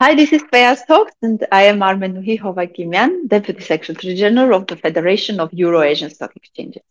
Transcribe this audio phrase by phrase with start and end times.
[0.00, 4.68] Hi, this is FEAS Talks, and I am Armen Nuhi Hovakimyan, Deputy Secretary General of
[4.68, 6.84] the Federation of Euro-Asian Stock Exchanges.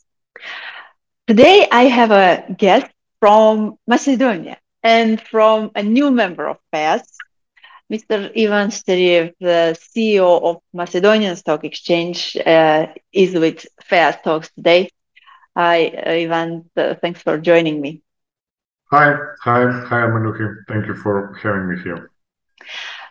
[1.25, 2.91] Today, I have a guest
[3.21, 7.03] from Macedonia and from a new member of FEAS,
[7.89, 8.29] Mr.
[8.37, 14.89] Ivan Steriev, the CEO of Macedonian Stock Exchange, uh, is with FEAS Talks today.
[15.55, 16.69] Hi, Ivan.
[16.75, 18.01] Uh, thanks for joining me.
[18.91, 20.45] Hi, hi, hi, Manuki.
[20.67, 22.11] Thank you for having me here.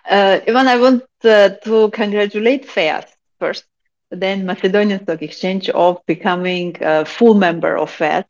[0.09, 3.05] Uh, Ivan, I want uh, to congratulate FEAS
[3.41, 3.65] first,
[4.11, 8.25] then Macedonian Stock Exchange of becoming a full member of FEAS.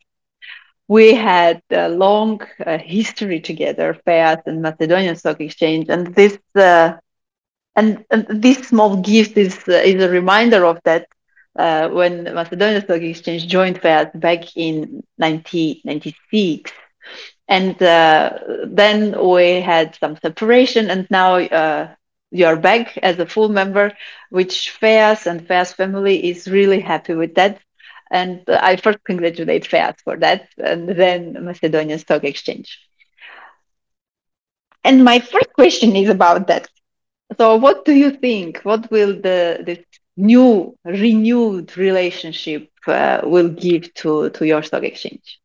[0.87, 6.93] We had a long uh, history together, FEAS and Macedonian Stock Exchange, and this uh,
[7.75, 11.07] and, and, this small gift is uh, is a reminder of that.
[11.55, 16.71] Uh, when Macedonian Stock Exchange joined FEAS back in 1996,
[17.47, 21.95] and uh, then we had some separation and now uh,
[22.31, 23.93] you're back as a full member
[24.29, 27.59] which FEAS and FEAS family is really happy with that.
[28.11, 32.79] And i first congratulate FEAS for that and then macedonian stock exchange.
[34.83, 36.69] And my first question is about that.
[37.37, 38.59] So what do you think?
[38.63, 39.79] What will the this
[40.15, 45.39] new renewed relationship uh, will give to to your stock exchange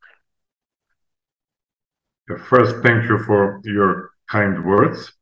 [2.28, 5.12] First, thank you for your kind words.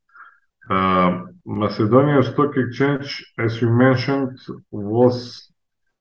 [0.69, 4.39] Uh, Macedonia Stock Exchange, as you mentioned,
[4.71, 5.49] was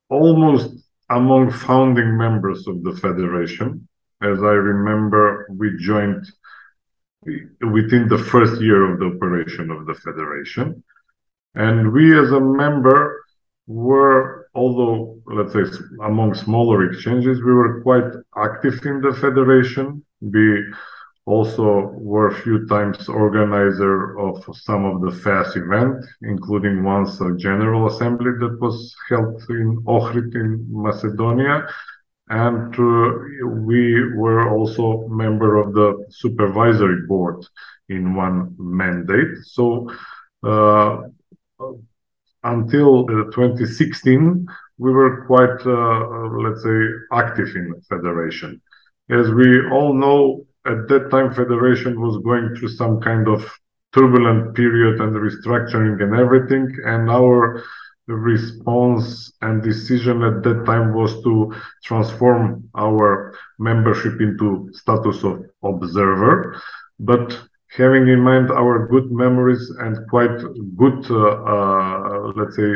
[0.10, 0.76] almost
[1.10, 3.88] among founding members of the federation.
[4.22, 6.26] As I remember, we joined
[7.24, 10.84] within the first year of the operation of the federation.
[11.56, 13.24] And we, as a member,
[13.70, 15.64] were, although, let's say,
[16.04, 20.04] among smaller exchanges, we were quite active in the federation.
[20.22, 20.66] We
[21.26, 27.36] also were a few times organizer of some of the FEAS event, including once a
[27.38, 31.68] general assembly that was held in Ohrid in Macedonia.
[32.30, 33.12] And uh,
[33.70, 37.46] we were also member of the supervisory board
[37.88, 39.38] in one mandate.
[39.44, 39.92] So
[40.44, 41.02] uh,
[42.44, 46.80] until uh, 2016, we were quite, uh, let's say,
[47.12, 48.62] active in federation.
[49.10, 53.50] As we all know, at that time federation was going through some kind of
[53.94, 57.64] turbulent period and restructuring and everything and our
[58.08, 66.60] response and decision at that time was to transform our membership into status of observer
[67.00, 67.40] but
[67.78, 70.38] having in mind our good memories and quite
[70.76, 72.72] good uh, uh, let's say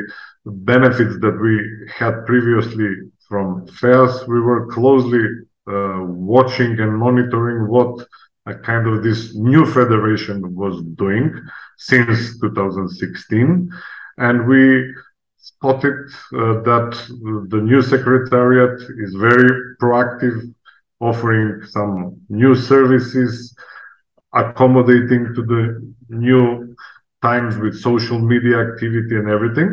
[0.46, 1.56] benefits that we
[1.92, 2.90] had previously
[3.28, 5.26] from FEAS, we were closely
[5.68, 8.06] uh, watching and monitoring what
[8.46, 11.34] a kind of this new federation was doing
[11.78, 13.70] since 2016
[14.18, 14.94] and we
[15.38, 16.92] spotted uh, that
[17.50, 20.54] the new secretariat is very proactive
[21.00, 23.56] offering some new services
[24.34, 26.76] accommodating to the new
[27.22, 29.70] times with social media activity and everything.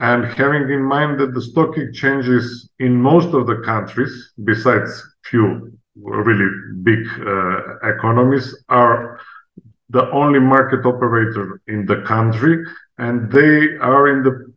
[0.00, 4.90] And having in mind that the stock exchanges in most of the countries, besides
[5.24, 6.50] few really
[6.82, 9.20] big uh, economies, are
[9.88, 12.64] the only market operator in the country,
[12.98, 14.52] and they are in the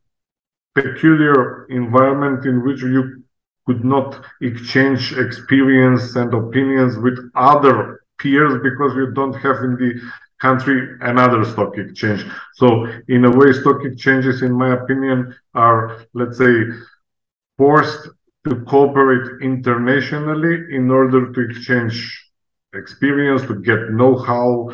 [0.76, 3.24] peculiar environment in which you
[3.66, 10.02] could not exchange experience and opinions with other peers because you don't have in the
[10.40, 12.26] country another stock exchange.
[12.56, 16.56] So in a way, stock exchanges, in my opinion, are, let's say,
[17.58, 18.10] forced
[18.48, 21.96] to cooperate internationally in order to exchange
[22.74, 24.70] experience, to get know-how,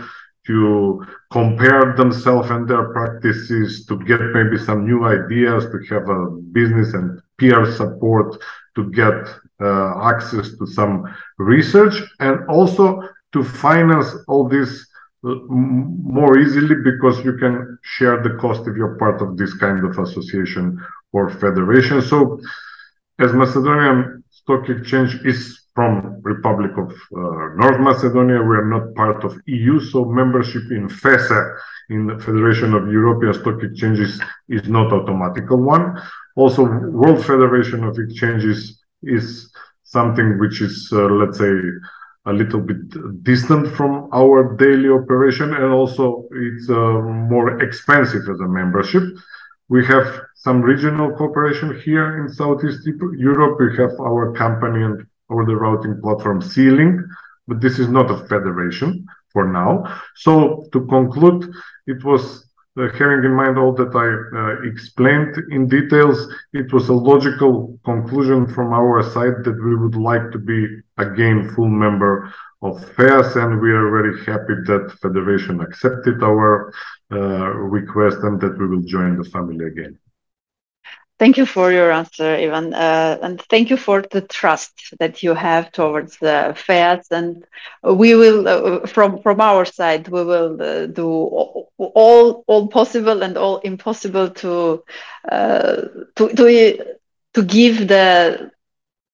[0.46, 6.30] to compare themselves and their practices, to get maybe some new ideas, to have a
[6.52, 8.38] business and peer support,
[8.76, 9.14] to get
[9.60, 11.04] uh, access to some
[11.40, 13.02] research, and also
[13.36, 14.88] to finance all this
[15.24, 19.98] more easily because you can share the cost if you're part of this kind of
[20.00, 20.80] association
[21.12, 22.02] or federation.
[22.02, 22.40] So
[23.20, 25.40] as Macedonian Stock Exchange is
[25.74, 30.88] from Republic of uh, North Macedonia, we are not part of EU, so membership in
[30.88, 31.42] FESE,
[31.90, 36.02] in the Federation of European Stock Exchanges, is not automatical one.
[36.38, 39.52] Also, World Federation of Exchanges is
[39.84, 41.54] something which is, uh, let's say,
[42.26, 47.02] a little bit distant from our daily operation and also it's uh,
[47.34, 49.04] more expensive as a membership.
[49.70, 52.88] We have some regional cooperation here in Southeast
[53.18, 53.60] Europe.
[53.60, 57.02] We have our company and over the routing platform SEE Link,
[57.48, 59.06] but this is not a federation.
[59.36, 59.84] for now.
[60.16, 61.52] So to conclude,
[61.86, 62.24] it was
[62.76, 64.08] having in mind all that I
[64.38, 69.96] uh, explained in details, it was a logical conclusion from our side that we would
[69.96, 75.62] like to be again full member of FEAS, and we are very happy that Federation
[75.62, 76.74] accepted our
[77.12, 79.98] uh, request and that we will join the family again.
[81.18, 85.34] Thank you for your answer, Ivan, uh, and thank you for the trust that you
[85.34, 87.08] have towards the FEAS.
[87.10, 87.46] And
[87.84, 93.38] we will, uh, from from our side, we will uh, do all all possible and
[93.38, 94.84] all impossible to
[95.32, 95.82] uh,
[96.18, 96.96] to to
[97.34, 98.52] to give the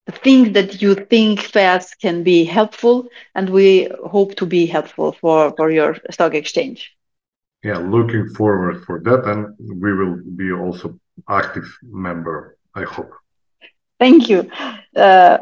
[0.06, 3.06] the thing that you think FEAS can be helpful,
[3.36, 6.96] and we hope to be helpful for for your stock exchange.
[7.62, 10.98] Yeah, looking forward for that, and we will be also
[11.28, 13.12] active member, I hope.
[13.98, 14.50] Thank you.
[14.96, 15.38] Uh,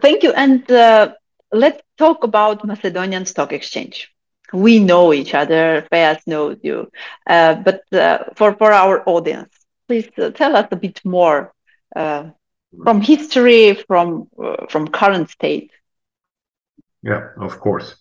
[0.00, 0.32] thank you.
[0.32, 1.14] And uh,
[1.52, 4.12] let's talk about Macedonian Stock Exchange.
[4.52, 6.90] We know each other, FEAS knows you.
[7.26, 9.52] Uh, but uh, for, for our audience,
[9.88, 11.52] please uh, tell us a bit more
[11.96, 12.30] uh,
[12.84, 14.28] from history, from,
[14.68, 15.72] from current state.
[17.02, 17.96] Yeah, of course.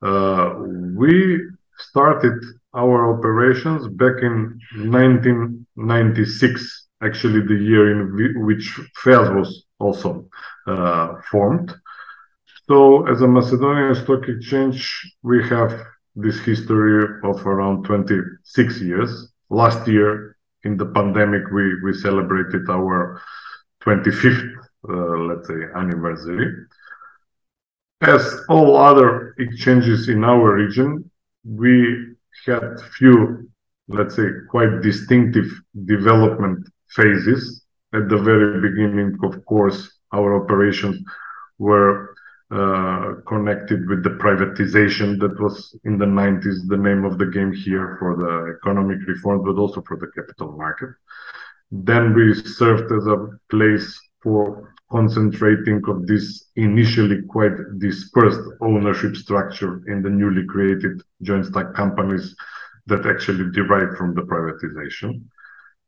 [0.00, 1.40] we
[1.78, 2.40] started
[2.74, 10.28] our operations back in 1996, actually the year in which FEAS was also
[10.66, 11.74] uh, formed.
[12.68, 15.86] So as a Macedonian stock exchange, we have
[16.16, 19.28] this history of around 26 years.
[19.50, 23.20] Last year, in the pandemic, we, we celebrated our
[23.82, 24.54] 25th,
[24.88, 24.92] uh,
[25.28, 26.66] let's say, anniversary.
[28.00, 31.10] As all other exchanges in our region,
[31.44, 32.13] we
[32.46, 33.48] had few,
[33.88, 35.50] let's say, quite distinctive
[35.84, 37.64] development phases.
[37.92, 41.00] At the very beginning, of course, our operations
[41.58, 42.14] were
[42.50, 47.52] uh, connected with the privatization that was in the 90s, the name of the game
[47.52, 50.90] here for the economic reform, but also for the capital market.
[51.70, 59.82] Then we served as a place for concentrating of this initially quite dispersed ownership structure
[59.88, 62.34] in the newly created joint stock companies
[62.86, 65.22] that actually derived from the privatization.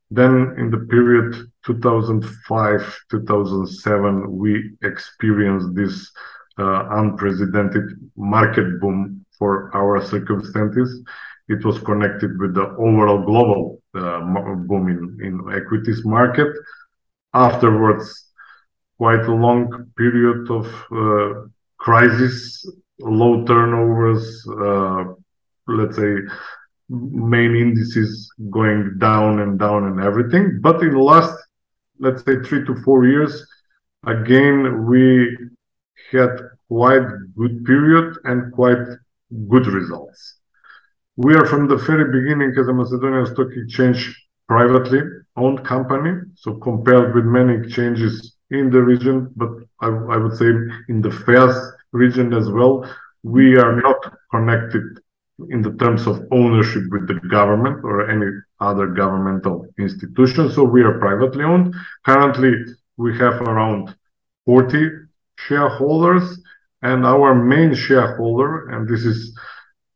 [0.09, 1.35] Then in the period
[1.65, 6.09] 2005, 2007, we experienced this
[6.59, 7.83] uh, unprecedented
[8.15, 11.03] market boom for our circumstances.
[11.49, 14.21] It was connected with the overall global uh,
[14.67, 16.47] boom in, in equities market.
[17.33, 18.26] Afterwards,
[18.97, 21.47] quite a long period of uh,
[21.77, 22.67] crisis,
[22.99, 25.03] low turnovers, uh,
[25.67, 26.15] let's say
[26.89, 30.59] main indices going down and down and everything.
[30.61, 31.33] But in the last,
[31.99, 33.45] let's say three to four years,
[34.05, 35.37] again, we
[36.11, 38.85] had quite good period and quite
[39.49, 40.35] good results.
[41.17, 44.15] We are from the very beginning as a Macedonian Stock Exchange
[44.47, 45.01] privately
[45.35, 46.21] owned company.
[46.35, 49.49] So compared with many exchanges in the region, but
[49.81, 50.49] I, I would say
[50.89, 51.55] in the FEAS
[51.91, 52.89] region as well,
[53.23, 54.83] we are not connected
[55.49, 58.27] in the terms of ownership with the government or any
[58.59, 60.49] other governmental institution.
[60.49, 61.75] So we are privately owned.
[62.05, 62.53] Currently,
[62.97, 63.95] we have around
[64.45, 64.89] 40
[65.37, 66.39] shareholders,
[66.81, 69.37] and our main shareholder, and this is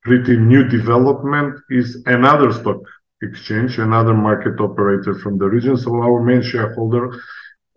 [0.03, 2.81] pretty new development, is another stock
[3.21, 5.77] exchange, another market operator from the region.
[5.77, 7.19] So our main shareholder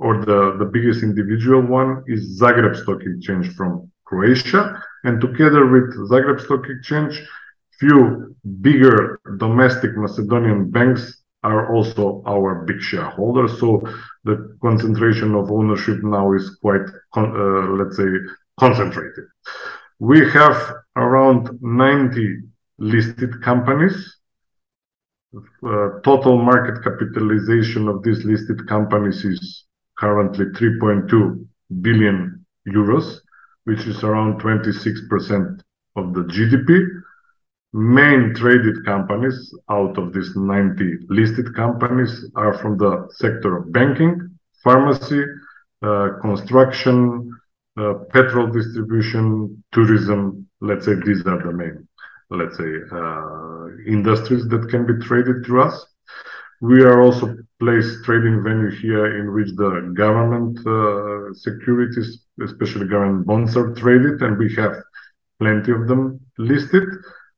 [0.05, 4.83] or the, the biggest individual one is Zagreb Stock Exchange from Croatia.
[5.05, 7.23] And together with Zagreb Stock Exchange,
[7.81, 13.59] few bigger domestic Macedonian banks are also our big shareholders.
[13.59, 13.83] So
[14.25, 17.23] the concentration of ownership now is quite, uh,
[17.81, 18.11] let's say,
[18.61, 19.25] concentrated.
[20.01, 20.59] We have
[20.97, 22.41] around 90
[22.79, 24.19] listed companies.
[25.35, 29.65] Uh, total market capitalization of these listed companies is
[29.99, 31.47] currently 3.2
[31.81, 33.21] billion euros,
[33.65, 35.61] which is around 26%
[35.97, 36.87] of the GDP.
[37.73, 44.39] Main traded companies out of these 90 listed companies are from the sector of banking,
[44.63, 45.25] pharmacy,
[45.83, 47.31] uh, construction,
[47.77, 50.47] uh, petrol distribution, tourism.
[50.61, 51.89] Let's say these are the main,
[52.31, 55.87] let's say, uh, industries that can be traded through us.
[56.61, 63.27] We are also placed trading venue here in which the government uh, securities, especially government
[63.27, 64.77] bonds, are traded, and we have
[65.39, 66.89] plenty of them listed.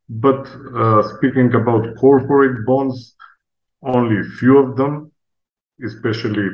[0.08, 3.14] But uh, speaking about corporate bonds,
[3.82, 5.12] only a few of them,
[5.84, 6.48] especially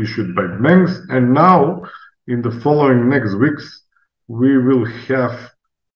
[0.00, 1.00] issued by banks.
[1.08, 1.82] And now,
[2.26, 3.84] in the following next weeks,
[4.28, 5.50] we will have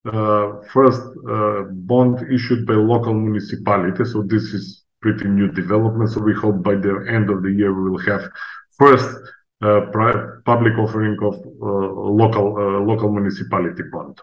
[0.05, 4.03] uh, first uh, bond issued by local municipality.
[4.05, 6.11] So this is pretty new development.
[6.11, 8.29] So we hope by the end of the year we will have
[8.77, 9.09] first
[9.61, 9.81] uh,
[10.45, 11.67] public offering of uh,
[12.21, 14.19] local uh, local municipality bond.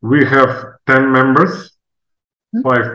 [0.00, 0.50] We have
[0.86, 1.72] ten members.
[2.52, 2.62] Hmm.
[2.62, 2.86] Five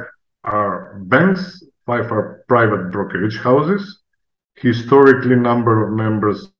[0.43, 1.63] are banks.
[1.85, 3.99] Five are private brokerage houses.
[4.55, 6.51] Historically, number of members,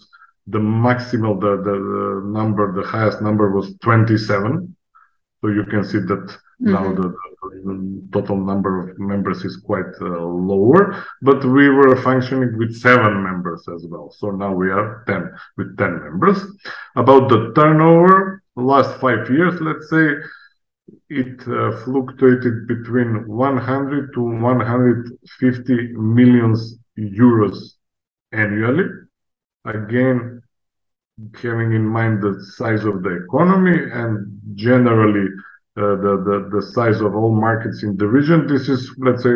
[0.47, 4.75] the maximal, the, the, the number, the highest number was 27
[5.41, 6.74] so you can see that mm-hmm.
[6.74, 12.58] now the, the, total number of members is quite uh, lower, but we were functioning
[12.58, 14.12] with seven members as well.
[14.12, 16.38] So now we are 10 with 10 members.
[16.96, 20.15] About the turnover, last five years, let's say,
[21.10, 27.74] it uh, fluctuated between 100 to 150 millions euros
[28.31, 28.86] annually.
[29.65, 30.41] Again,
[31.41, 35.27] having in mind the size of the economy and generally
[35.77, 39.35] uh, the, the, the size of all markets in the region, this is, let's say,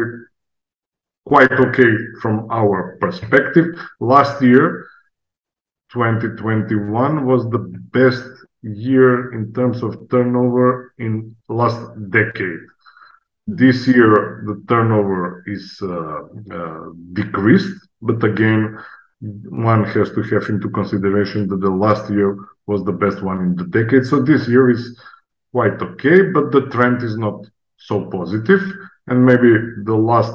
[1.25, 3.65] quite okay from our perspective.
[3.99, 4.87] Last year,
[5.91, 7.59] 2021 was the
[7.91, 8.25] best
[8.61, 12.59] year in terms of turnover in last decade.
[13.45, 16.23] This year, the turnover is uh,
[16.55, 18.79] uh, decreased, but again,
[19.23, 22.37] one has to have into consideration that the last year
[22.67, 24.05] was the best one in the decade.
[24.05, 24.99] So this year is
[25.51, 27.45] quite okay, but the trend is not
[27.77, 28.61] so positive.
[29.07, 29.51] And maybe
[29.83, 30.33] the last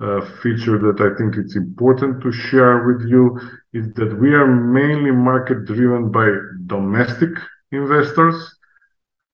[0.00, 3.40] uh, feature that I think it's important to share with you
[3.72, 6.28] is that we are mainly market driven by
[6.66, 7.30] domestic
[7.72, 8.36] investors,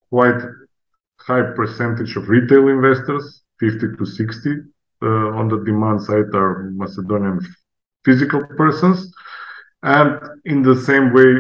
[0.09, 0.41] quite
[1.19, 4.51] high percentage of retail investors, 50 to 60
[5.03, 7.41] uh, on the demand side are Macedonian
[8.09, 8.99] physical persons.
[9.83, 10.11] And
[10.53, 11.31] in the same way,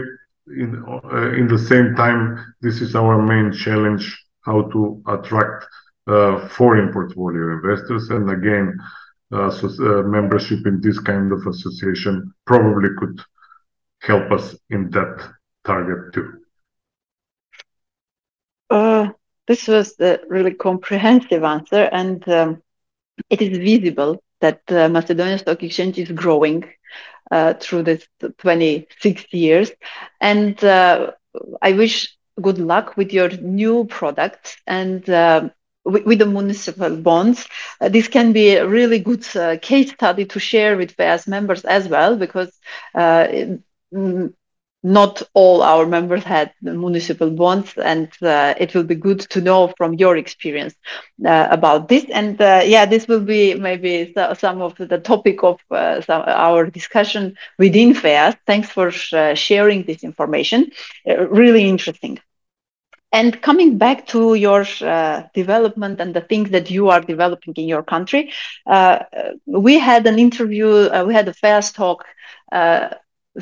[0.63, 2.23] in, uh, in the same time,
[2.61, 4.05] this is our main challenge,
[4.43, 5.65] how to attract
[6.07, 8.11] uh, foreign portfolio investors.
[8.11, 8.67] And again,
[9.33, 9.67] uh, so,
[10.03, 13.19] membership in this kind of association probably could
[14.01, 15.15] help us in that
[15.65, 16.29] target too.
[18.71, 19.09] Uh,
[19.47, 22.63] this was a really comprehensive answer, and um,
[23.29, 26.64] it is visible that uh, Macedonia Stock Exchange is growing
[27.30, 28.07] uh, through this
[28.38, 29.71] 26 years.
[30.21, 31.12] And uh,
[31.62, 35.49] I wish good luck with your new products and uh,
[35.85, 37.47] with, with, the municipal bonds.
[37.80, 41.64] Uh, this can be a really good uh, case study to share with FEAS members
[41.64, 42.52] as well, because
[44.83, 49.73] not all our members had municipal bonds, and uh, it will be good to know
[49.77, 50.75] from your experience
[51.27, 52.05] uh, about this.
[52.13, 56.67] And uh, yeah, this will be maybe some of the topic of uh, some, our
[56.67, 58.37] discussion within FEAS.
[58.47, 60.71] Thanks for uh, sharing this information.
[61.09, 62.21] Uh, really interesting.
[63.11, 67.67] And coming back to your uh, development and the things that you are developing in
[67.67, 68.33] your country,
[68.67, 68.99] uh,
[69.47, 72.05] we had an interview, uh, we had a FEAS talk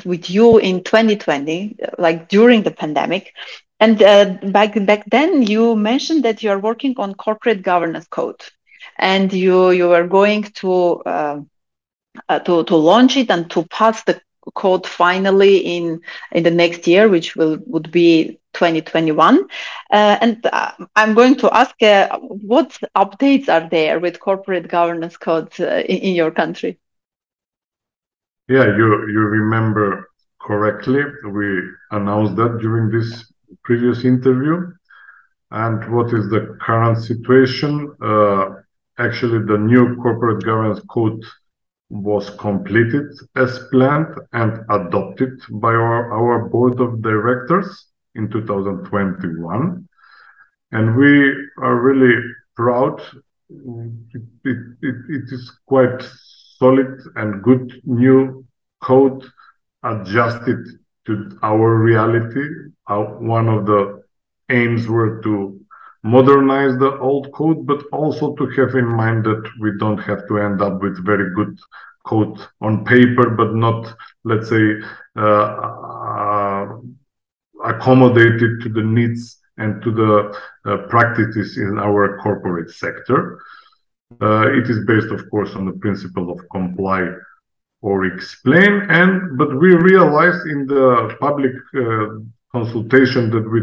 [0.05, 3.33] with you in 2020, like during the pandemic.
[3.79, 8.41] And uh, back back then, you mentioned that you are working on corporate governance code,
[8.97, 10.71] and you you are going to
[11.05, 11.41] uh,
[12.29, 14.19] uh, to to launch it and to pass the
[14.55, 16.01] code finally in
[16.31, 19.43] in the next year, which will would be 2021.
[19.91, 25.17] Uh, and uh, I'm going to ask uh, what updates are there with corporate governance
[25.17, 26.79] codes uh, in, in your country.
[28.47, 30.09] Yeah, you you remember
[30.41, 31.03] correctly.
[31.29, 33.31] We announced that during this
[33.63, 34.71] previous interview.
[35.51, 37.93] And what is the current situation?
[38.01, 38.61] Uh,
[38.99, 41.23] actually, the new corporate governance code
[41.89, 49.87] was completed as planned and adopted by our, our board of directors in 2021.
[50.71, 52.15] And we are really
[52.55, 53.01] proud.
[53.49, 56.01] It, it, it, it is quite
[56.57, 58.45] solid and good new
[58.81, 59.23] code
[59.83, 60.59] adjusted
[61.05, 62.47] to our reality.
[62.87, 64.03] one of the
[64.49, 65.59] aims were to
[66.03, 70.39] modernize the old code, but also to have in mind that we don't have to
[70.39, 71.59] end up with very good
[72.05, 74.65] code on paper, but not, let's say,
[75.17, 75.45] uh,
[76.13, 76.77] uh,
[77.63, 83.39] accommodated to the needs and to the uh, practices in our corporate sector.
[84.21, 87.07] Uh, it is based, of course, on the principle of comply
[87.81, 88.87] or explain.
[88.89, 92.19] And but we realized in the public uh,
[92.51, 93.61] consultation that we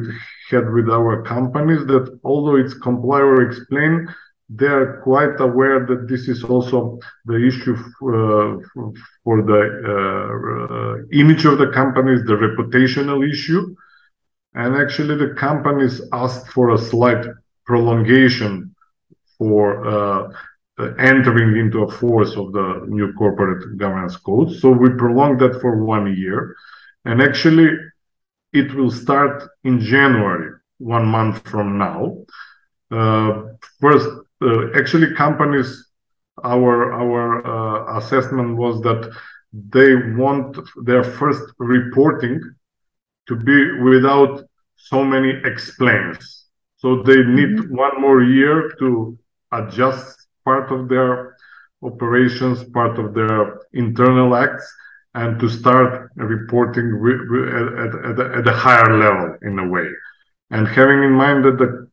[0.51, 4.07] had with our companies that although it's comply or explain,
[4.49, 8.61] they are quite aware that this is also the issue uh,
[9.25, 13.75] for the uh, image of the companies, the reputational issue.
[14.55, 17.27] and actually the companies asked for a slight
[17.67, 18.74] prolongation
[19.49, 20.33] for uh,
[21.13, 24.51] entering into a force of the new corporate governance code.
[24.61, 26.57] So we prolonged that for one year,
[27.05, 27.71] and actually
[28.53, 32.25] it will start in January, one month from now.
[32.91, 33.31] Uh,
[33.81, 34.09] first,
[34.41, 35.69] uh, actually, companies,
[36.53, 37.25] our our
[37.55, 39.03] uh, assessment was that
[39.77, 40.51] they want
[40.89, 42.41] their first reporting
[43.29, 43.59] to be
[43.91, 44.35] without
[44.77, 46.47] so many explains.
[46.77, 47.77] So they need mm-hmm.
[47.87, 49.19] one more year to
[49.59, 51.37] adjust part of their
[51.83, 54.67] operations, part of their internal acts,
[55.15, 56.89] and to start reporting
[57.85, 59.89] at, at, at a higher level in a way.
[60.51, 61.89] And having in mind that the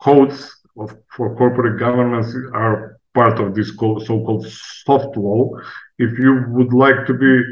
[0.00, 4.46] codes of, for corporate governance are part of this so-called
[4.86, 5.50] soft law,
[5.98, 7.42] if you would like to be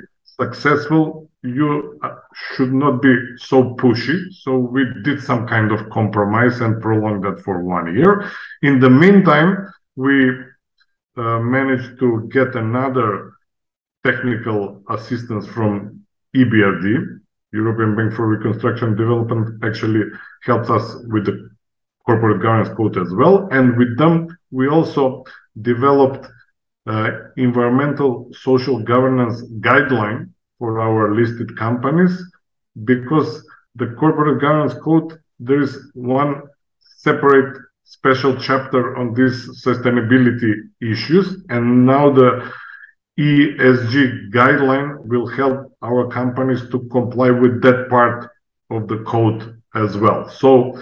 [0.40, 4.18] successful, you uh, should not be so pushy.
[4.32, 8.30] So we did some kind of compromise and prolonged that for one year.
[8.62, 10.30] In the meantime, we
[11.16, 13.32] uh, managed to get another
[14.04, 16.00] technical assistance from
[16.34, 17.20] EBRD.
[17.52, 20.04] European Bank for Reconstruction and Development actually
[20.42, 21.48] helped us with the
[22.04, 23.48] corporate governance code as well.
[23.50, 25.24] And with them, we also
[25.62, 26.26] developed
[26.86, 32.22] Uh, environmental social governance guideline for our listed companies
[32.84, 36.42] because the corporate governance code there is one
[36.78, 42.52] separate special chapter on these sustainability issues and now the
[43.18, 48.30] ESG guideline will help our companies to comply with that part
[48.70, 50.28] of the code as well.
[50.28, 50.80] So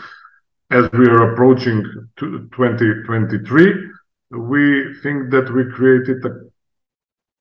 [0.71, 1.83] as we are approaching
[2.19, 3.94] 2023,
[4.37, 6.31] we think that we created a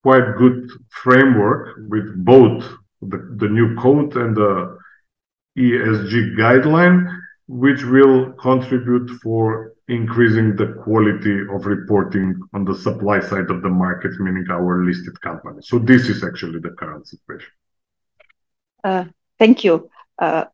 [0.03, 2.63] quite good framework with both
[3.01, 4.77] the, the new code and the
[5.57, 7.07] ESG guideline,
[7.47, 13.69] which will contribute for increasing the quality of reporting on the supply side of the
[13.69, 15.67] market, meaning our listed companies.
[15.67, 17.51] So this is actually the current situation.
[18.83, 19.05] Uh,
[19.39, 19.89] thank you.
[20.17, 20.45] Uh,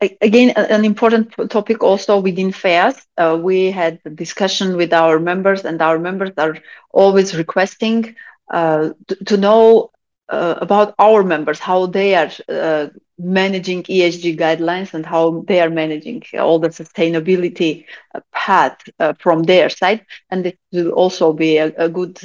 [0.00, 3.06] again, an important topic also within FEAS.
[3.16, 6.56] Uh, we had a discussion with our members, and our members are
[6.92, 8.16] always requesting
[8.50, 9.90] uh, to, to, know
[10.28, 15.70] uh, about our members, how they are uh, managing ESG guidelines and how they are
[15.70, 17.84] managing all the sustainability
[18.14, 20.04] uh, path uh, from their side.
[20.30, 22.18] And it will also be a, a good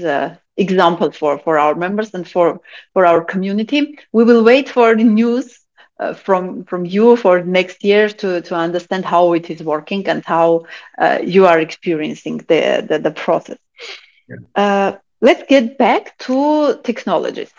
[0.57, 2.61] example for, for our members and for,
[2.93, 3.99] for our community.
[4.13, 5.64] We will wait for the news
[5.99, 10.23] uh, from from you for next year to to understand how it is working and
[10.25, 10.65] how
[10.97, 13.57] uh, you are experiencing the the, the process.
[14.27, 14.37] Yeah.
[14.55, 17.51] Uh, let's get back to technologies.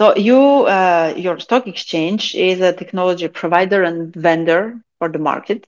[0.00, 5.66] So you uh, your stock exchange is a technology provider and vendor for the market,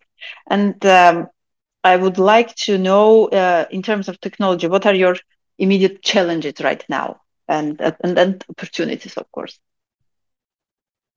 [0.49, 1.29] and um,
[1.85, 5.17] I would like to know uh, in terms of technology, what are your
[5.59, 9.59] immediate challenges right now and and, and opportunities, of course.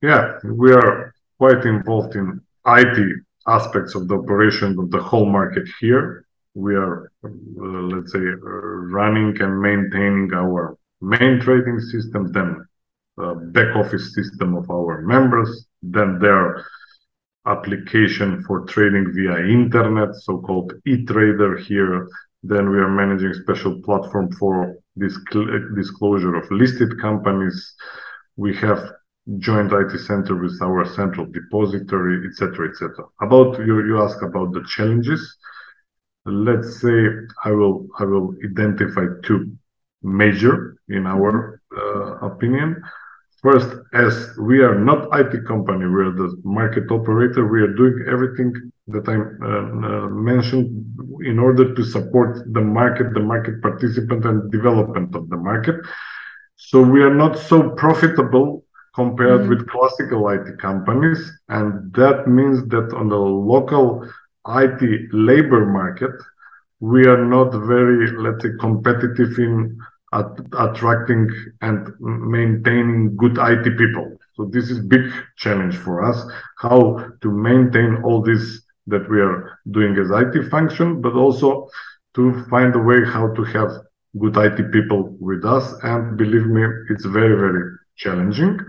[0.02, 5.68] Yeah, we are quite involved in IT aspects of the operation of the whole market
[5.82, 6.26] here.
[6.54, 7.30] We are, uh,
[7.94, 12.66] let's say, running and maintaining our main trading system, then
[13.22, 16.66] uh, back office system of our members, then their
[17.46, 22.08] application for trading via internet, so-called e-trader here.
[22.44, 25.18] Then we are managing special platform for this
[25.76, 27.76] disclosure of listed companies.
[28.38, 28.94] We have
[29.38, 33.06] joint IT center with our central depository, etc., etc.
[33.22, 35.38] About you, you ask about the challenges.
[36.26, 36.98] Let's say
[37.46, 39.56] I will I will identify two
[40.02, 42.82] major in our uh, opinion.
[43.42, 47.48] First, as we are not IT company, we are the market operator.
[47.48, 48.54] We are doing everything
[48.88, 50.86] that I uh, uh, mentioned
[51.24, 55.76] in order to support the market, the market participant, and development of the market.
[56.58, 58.66] So we are not so profitable
[59.00, 59.50] compared mm-hmm.
[59.50, 61.20] with classical IT companies.
[61.48, 63.84] And that means that on the local
[64.62, 64.82] IT
[65.14, 66.16] labor market,
[66.82, 69.80] we are not very, let's say, competitive in
[70.12, 70.32] at
[70.66, 71.30] attracting
[71.62, 71.80] and
[72.38, 74.08] maintaining good IT people.
[74.36, 75.06] So this is big
[75.38, 76.18] challenge for us,
[76.58, 76.80] how
[77.22, 78.44] to maintain all this
[78.88, 81.70] that we are doing as IT function, but also
[82.16, 83.70] to find a way how to have
[84.22, 85.66] good IT people with us.
[85.84, 87.66] And believe me, it's very, very
[87.98, 88.60] challenging.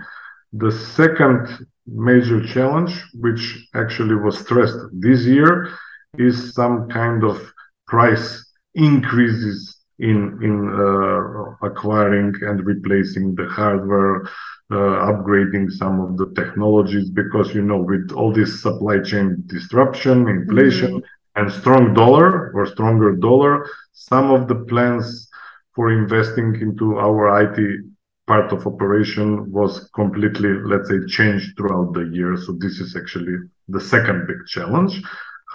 [0.53, 5.71] The second major challenge, which actually was stressed this year,
[6.19, 7.53] is some kind of
[7.87, 14.29] price increases in in uh, acquiring and replacing the hardware,
[14.71, 20.93] upgrading some of the technologies because, you know, with all this supply chain disruption, inflation,
[20.95, 21.37] mm-hmm.
[21.41, 25.29] and strong dollar or stronger dollar, some of the plans
[25.75, 27.85] for investing into our IT
[28.31, 32.37] part of operation was completely, let's say, changed throughout the year.
[32.37, 35.03] So this is actually the second big challenge.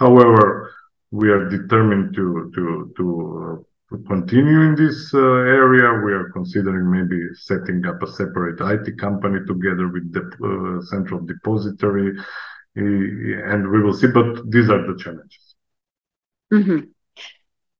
[0.02, 0.72] However,
[1.10, 2.64] we are determined to to
[2.98, 3.06] to
[3.88, 5.20] to continue in this uh,
[5.60, 5.86] area.
[6.06, 11.20] We are considering maybe setting up a separate IT company together with the uh, central
[11.32, 12.10] depository,
[13.52, 14.10] and we will see.
[14.18, 15.44] But these are the challenges.
[16.52, 16.80] Mm-hmm.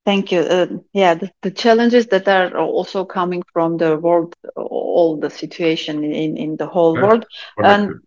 [0.07, 0.41] Thank you.
[0.41, 6.05] Uh, yeah, the, the, challenges that are also coming from the world, all the situation
[6.05, 7.27] in, in the whole yeah, world.
[7.59, 8.01] And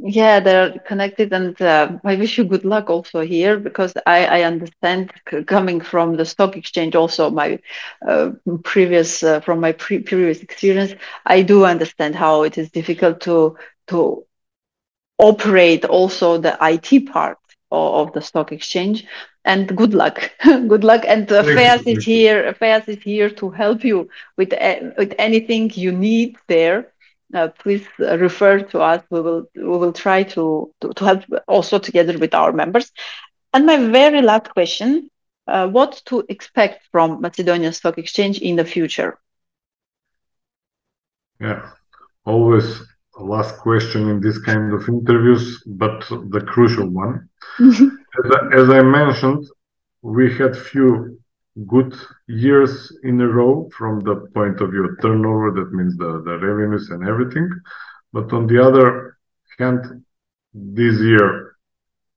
[0.00, 4.42] yeah they're connected and uh, i wish you good luck also here because i i
[4.42, 5.12] understand
[5.46, 7.58] coming from the stock exchange also my
[8.06, 8.30] uh,
[8.62, 10.94] previous uh, from my pre- previous experience
[11.26, 13.56] i do understand how it is difficult to
[13.88, 14.24] to
[15.18, 17.38] operate also the it part
[17.72, 19.04] of, of the stock exchange
[19.48, 20.30] and good luck
[20.72, 24.76] good luck and uh, FEAS is here FEAS is here to help you with uh,
[24.96, 26.92] with anything you need there
[27.34, 29.02] uh, please uh, refer to us.
[29.10, 32.90] We will we will try to, to, to help also together with our members.
[33.52, 35.10] And my very last question:
[35.46, 39.18] uh, What to expect from Macedonian Stock Exchange in the future?
[41.40, 41.70] Yeah,
[42.24, 42.82] always
[43.18, 47.28] a last question in this kind of interviews, but the crucial one.
[48.52, 49.46] as, I, mentioned,
[50.02, 51.18] we had few
[51.66, 51.94] good
[52.28, 56.38] years in a row from the point of view of turnover, that means the, the
[56.38, 57.48] revenues and everything.
[58.12, 59.18] But on the other
[59.58, 60.04] hand,
[60.54, 61.56] this year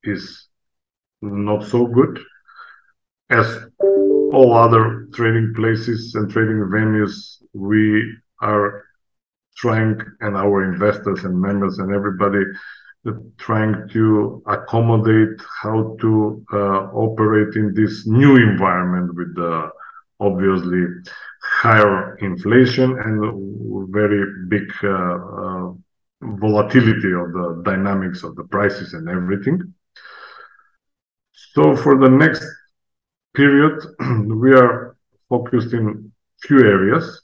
[0.03, 0.47] is
[1.21, 2.19] not so good
[3.29, 7.37] as all other trading places and trading venues.
[7.53, 8.85] We are
[9.55, 12.43] trying, and our investors and members and everybody
[13.37, 19.69] trying to accommodate how to uh, operate in this new environment with the
[20.19, 20.85] obviously
[21.41, 25.73] higher inflation and very big uh, uh,
[26.21, 29.73] volatility of the dynamics of the prices and everything.
[31.53, 32.45] So for the next
[33.33, 33.83] period,
[34.27, 34.95] we are
[35.27, 36.11] focused in
[36.41, 37.21] few areas.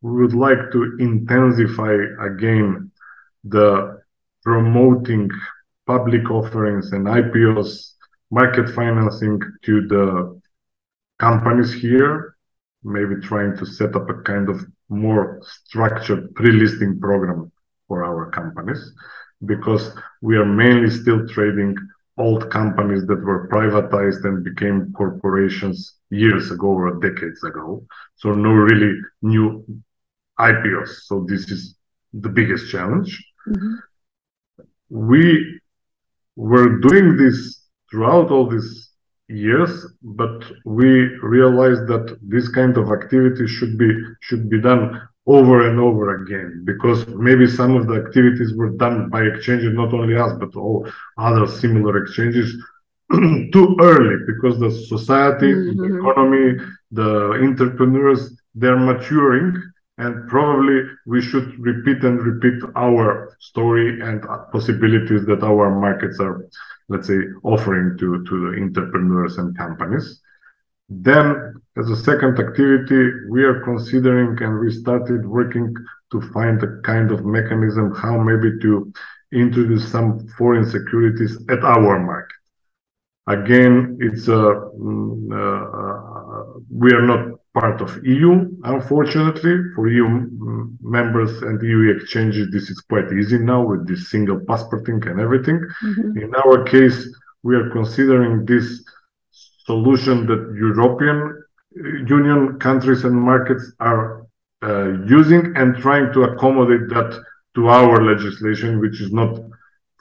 [0.00, 2.90] We would like to intensify again
[3.44, 4.02] the
[4.44, 5.30] promoting
[5.86, 7.94] public offerings and IPOs,
[8.30, 10.40] market financing to the
[11.18, 12.36] companies here,
[12.82, 17.50] maybe trying to set up a kind of more structured pre-listing program
[17.88, 18.92] for our companies
[19.46, 21.74] because we are mainly still trading
[22.16, 27.84] old companies that were privatized and became corporations years ago or decades ago.
[28.16, 29.64] So no really new
[30.38, 30.90] IPOs.
[31.06, 31.76] So this is
[32.12, 33.24] the biggest challenge.
[33.48, 33.74] Mm-hmm
[34.94, 35.60] we
[36.36, 38.90] were doing this throughout all these
[39.28, 40.88] years, but we
[41.36, 46.62] realized that this kind of activity should be should be done over and over again
[46.64, 50.86] because maybe some of the activities were done by exchanges, not only us, but all
[51.18, 52.54] other similar exchanges
[53.52, 55.80] too early because the society, mm-hmm.
[55.80, 56.48] the economy,
[56.92, 57.10] the
[57.42, 58.22] entrepreneurs,
[58.54, 59.60] they're maturing
[59.98, 66.48] and probably we should repeat and repeat our story and possibilities that our markets are
[66.88, 70.20] let's say offering to to the entrepreneurs and companies.
[70.88, 75.72] Then as a second activity we are considering and we started working
[76.10, 78.92] to find a kind of mechanism how maybe to
[79.32, 82.36] introduce some foreign securities at our market.
[83.28, 84.42] Again it's a
[84.76, 88.50] mm, uh, uh, we are not part of EU.
[88.64, 90.28] Unfortunately, for EU
[90.82, 95.60] members and EU exchanges, this is quite easy now with this single passporting and everything.
[95.82, 96.18] Mm-hmm.
[96.18, 96.98] In our case,
[97.44, 98.82] we are considering this
[99.66, 101.18] solution that European
[101.78, 104.26] uh, Union countries and markets are
[104.62, 107.10] uh, using and trying to accommodate that
[107.54, 109.38] to our legislation, which is not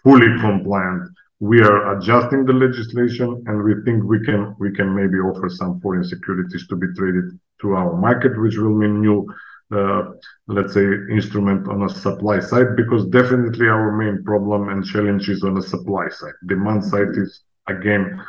[0.04, 1.13] fully compliant
[1.44, 5.74] we are adjusting the legislation and we think we can we can maybe offer some
[5.82, 7.26] foreign securities to be traded
[7.60, 9.28] to our market which will mean new
[9.76, 10.04] uh,
[10.48, 15.44] let's say instrument on a supply side because definitely our main problem and challenge is
[15.44, 16.38] on the supply side.
[16.48, 18.22] Demand side is again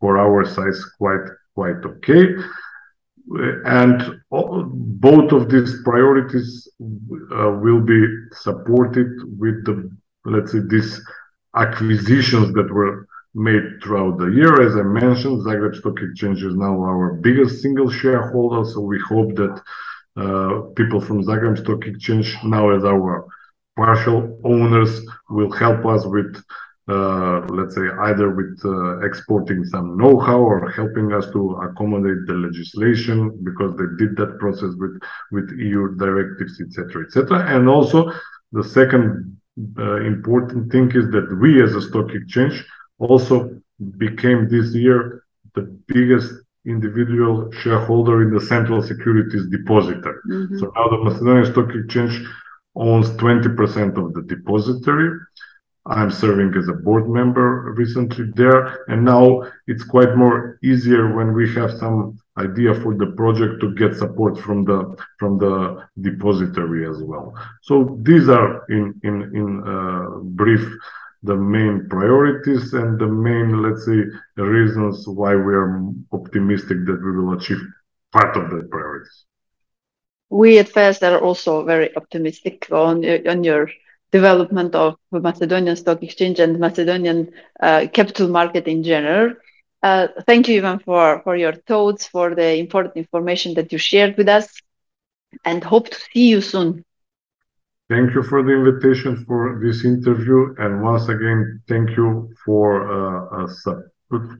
[0.00, 2.24] for our size quite quite okay.
[3.80, 8.00] And both of these priorities uh, will be
[8.32, 9.76] supported with the
[10.24, 11.00] let's say this
[11.56, 14.62] acquisitions that were made throughout the year.
[14.62, 19.34] As I mentioned, Zagreb Stock Exchange is now our biggest single shareholder, so we hope
[19.36, 19.62] that
[20.16, 23.26] uh, people from Zagreb Stock Exchange now as our
[23.76, 26.42] partial owners will help us with
[26.88, 32.32] uh, let's say either with uh, exporting some know-how or helping us to accommodate the
[32.32, 34.96] legislation because they did that process with
[35.32, 37.44] with EU directives, etc., etc.
[37.48, 38.12] And also
[38.52, 39.36] the second
[39.78, 42.64] uh, important thing is that we as a stock exchange
[42.98, 43.50] also
[43.98, 46.32] became this year the biggest
[46.66, 50.18] individual shareholder in the Central Securities Depository.
[50.28, 50.58] Mm-hmm.
[50.58, 52.26] So now the Macedonian Stock Exchange
[52.74, 55.18] owns 20% of the depository
[55.88, 61.32] I'm serving as a board member recently there, and now it's quite more easier when
[61.32, 66.88] we have some idea for the project to get support from the from the depository
[66.88, 67.32] as well.
[67.62, 70.64] So these are in in in uh, brief
[71.22, 74.04] the main priorities and the main let's say
[74.36, 77.62] reasons why we are optimistic that we will achieve
[78.12, 79.24] part of the priorities.
[80.30, 83.70] We at FEAS are also very optimistic on on your
[84.12, 89.34] development of the Macedonian Stock Exchange and Macedonian uh, capital market in general.
[89.82, 94.16] Uh, thank you, Ivan, for, for your thoughts, for the important information that you shared
[94.16, 94.48] with us,
[95.44, 96.84] and hope to see you soon.
[97.88, 103.46] Thank you for the invitation for this interview, and once again, thank you for uh,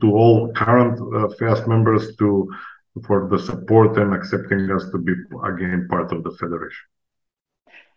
[0.01, 2.49] to all current uh, FEAS members to
[3.05, 5.13] for the support and accepting us to be
[5.45, 6.85] again part of the federation.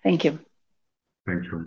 [0.03, 0.39] Thank you.
[1.31, 1.65] Thank you.